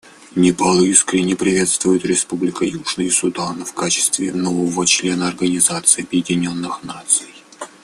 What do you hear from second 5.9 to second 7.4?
Объединенных Наций.